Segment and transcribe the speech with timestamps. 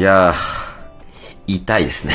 [0.00, 0.34] いやー、
[1.46, 2.14] 痛いですね。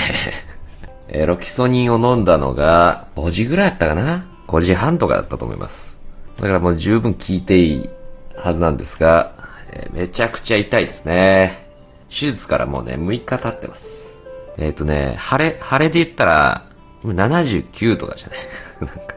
[1.07, 5.99] えーロキソニンを飲んだのが、5時ぐらいだったかな ?5 時半とかだったと思います。
[6.41, 7.89] だからもう十分効いていい
[8.35, 9.33] はずなんですが、
[9.71, 11.67] えーめちゃくちゃ痛いですね。
[12.09, 14.17] 手術からもうね、6日経ってます。
[14.57, 16.63] えっ、とね、腫れ、腫れで言ったら、
[17.03, 18.37] 今79とかじゃない？
[18.81, 19.13] なんか、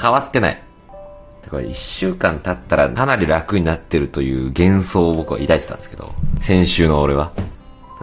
[0.00, 0.62] 変わってない。
[1.50, 7.32] これ1週間経ったらかなり楽になってるという幻想を僕は抱いてたんですけど、先週の俺は。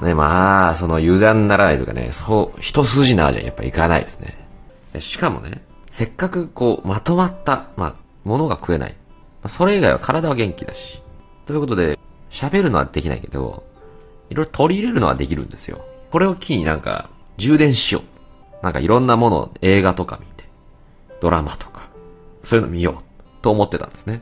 [0.01, 4.47] ね、まあ、その油断ならないとかね、そう、一筋縄じゃやっぱいかないですね。
[4.99, 8.95] しかもね、せっかくこう、まとまった、まあ、ものが食えない。
[9.41, 11.01] ま、それ以外は体は元気だし。
[11.45, 11.97] ということで、
[12.29, 13.63] 喋るのはできないけど、
[14.29, 15.83] いろいろ取り入れるのはできるんですよ。
[16.11, 18.63] これを機になんか、充電しよう。
[18.63, 20.45] なんかいろんなもの、映画とか見て、
[21.21, 21.89] ドラマとか、
[22.41, 24.21] そういうの見よう、と思ってたんですね。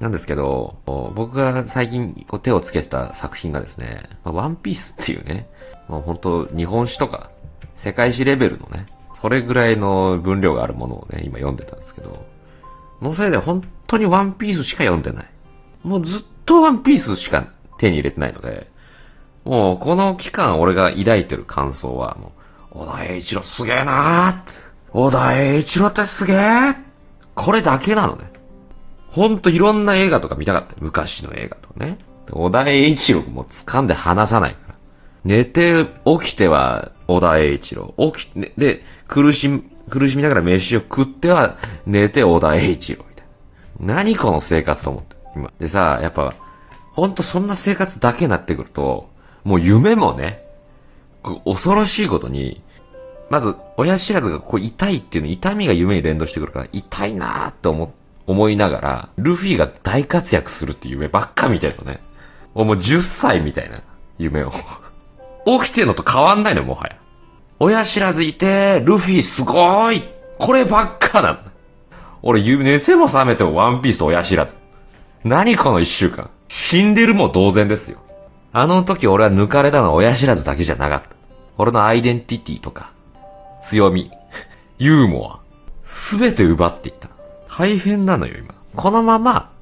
[0.00, 5.48] なんですけど、僕が最近こう手をつけてた作品がですね、まあワンピースっていうね、
[5.88, 7.30] もう本当日本史とか、
[7.74, 8.86] 世界史レベルのね、
[9.20, 12.26] それぐらいの分量があるものをね、今読んでたんですけど、
[13.00, 15.26] のせいで本当にワンピースしか読んでない。
[15.82, 17.46] もうずっとワンピースしか
[17.78, 18.70] 手に入れてないので、
[19.44, 22.32] もうこの期間俺が抱いてる感想は、も
[22.72, 24.36] う、小田栄一郎すげえなー
[24.90, 26.38] 小田栄一郎ってすげえ
[27.34, 28.30] これだけなのね。
[29.14, 30.74] ほんといろんな映画とか見たかった。
[30.80, 31.98] 昔の映画とかね。
[32.32, 34.74] 小田栄一郎も掴んで離さないから。
[35.24, 37.94] 寝て、起きては小田栄一郎。
[38.12, 43.26] 起き、ね、で、苦しみ、苦しみながら飯を食っては寝て小田栄一郎みたい
[43.86, 43.94] な。
[43.94, 45.16] 何この生活と思って。
[45.36, 45.52] 今。
[45.60, 46.34] でさ、やっぱ、
[46.92, 49.10] ほんとそんな生活だけになってくると、
[49.44, 50.42] もう夢もね、
[51.44, 52.64] 恐ろしいことに、
[53.30, 62.00] まず、親知らずがこう痛いっていうの、痛みが夢に連動してくるから、痛いなーって思って、思いながら、ルフィが大活躍するっていう夢ばっか見てるのね。
[62.54, 63.82] もう10歳みたいな
[64.18, 64.52] 夢を。
[65.60, 66.96] 起きてるのと変わんないの、もはや。
[67.58, 70.02] 親知らずいて、ルフィすごい
[70.38, 71.42] こればっかなんだ。
[72.22, 74.58] 俺、寝ても覚めてもワンピースと親知らず。
[75.24, 76.30] 何この一週間。
[76.48, 77.98] 死んでるも同然ですよ。
[78.52, 81.08] あの時俺は抜かれたのは親知らずだけじゃなかった。
[81.58, 82.92] 俺のアイデンティティとか、
[83.60, 84.10] 強み、
[84.78, 85.40] ユーモア、
[85.82, 87.10] すべて奪っていった。
[87.56, 88.52] 大変なのよ、今。
[88.74, 89.52] このまま、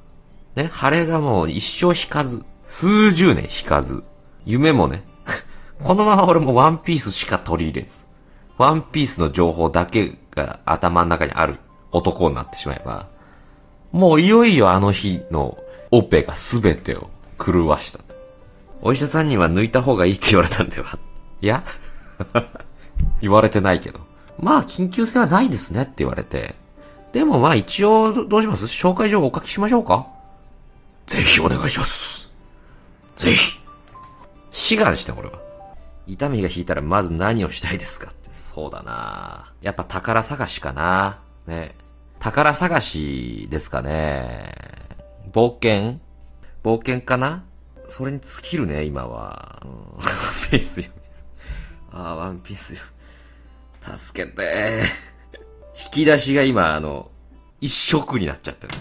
[0.55, 4.03] ね、晴れがもう一生引かず、数十年引かず、
[4.45, 5.03] 夢もね、
[5.83, 8.07] このまま俺もワンピースしか取り入れず、
[8.57, 11.59] ワンピースの情報だけが頭の中にある
[11.91, 13.09] 男になってしまえば、
[13.91, 15.59] もういよいよあの日の
[15.91, 17.99] オペが全てを狂わした。
[18.81, 20.97] お医者さんには抜いた方がいいって言われたんでは。
[21.41, 21.63] いや？
[23.21, 23.99] 言われてないけど。
[24.39, 26.62] まあ、緊急性はないですねって言われて。
[27.13, 28.65] でもまあ一応、どうします？
[28.65, 30.07] 紹介状をお書きしましょうか？
[31.05, 32.31] ぜひお願いします。
[33.15, 33.59] ぜひ。
[34.51, 35.39] 志願して、俺は。
[36.07, 38.29] 痛みが引いたらまず何をしたいですかって。
[38.33, 41.75] そうだなやっぱ宝探しかなね。
[42.19, 44.53] 宝探しですかね。
[45.31, 45.99] 冒険？
[46.63, 47.45] 冒険かな？
[47.87, 49.61] それに尽きるね、今は。
[49.63, 49.79] うん、ワン
[50.49, 50.87] ピースよ。
[51.91, 52.81] ああ、ワンピースよ。
[53.95, 54.83] 助けて。
[55.85, 57.09] 引き出しが今、あの、
[57.61, 58.73] 一色になっちゃってる。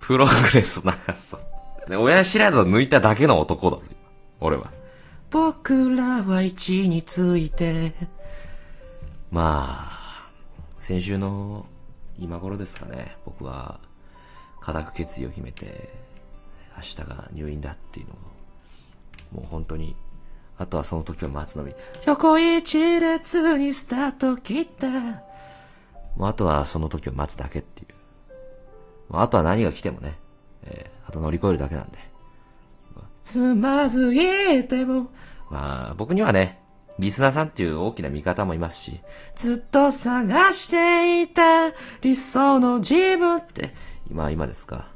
[0.00, 1.90] プログレス長そう。
[1.90, 3.82] ね、親知らずを抜いただけの男だぞ、
[4.40, 4.70] 俺は。
[5.30, 7.94] 僕らは一について。
[9.30, 10.28] まあ、
[10.78, 11.66] 先週の
[12.18, 13.80] 今頃ですかね、僕は、
[14.60, 15.92] 固く決意を決めて、
[16.76, 19.96] 明日が入院だっていうのを、もう本当に、
[20.58, 21.74] あとはその時を待つのみ。
[22.06, 25.31] 横一列にスタート切った。
[26.16, 27.86] もうあとはその時を待つだけってい
[29.08, 29.12] う。
[29.12, 30.18] もうあとは何が来てもね、
[30.64, 31.98] えーあと乗り越えるだけなんで。
[33.22, 35.08] つまずいても。
[35.50, 36.60] まあ、僕にはね、
[36.98, 39.00] リスナーさんっていう大きな味方もいますし、
[39.36, 41.70] ずっと探していた
[42.00, 43.74] 理想の自分って、
[44.10, 44.88] 今、今ですか。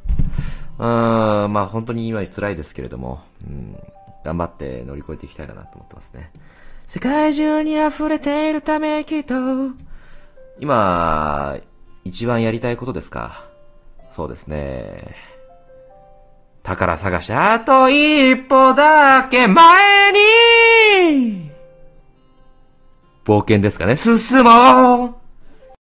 [0.79, 3.77] うーん、まあ本当に今辛いですけれども、うん、
[4.25, 6.31] 頑張って乗り越えていきたいかなと思ってますね。
[6.89, 9.35] 世界中に溢れているため息と、
[10.59, 11.59] 今、
[12.05, 13.45] 一番やりたいことですか？
[14.09, 15.17] そうですね。
[16.63, 21.51] 宝探し、あと一歩だけ前に
[23.25, 23.97] 冒険ですかね？
[23.97, 25.15] 進もう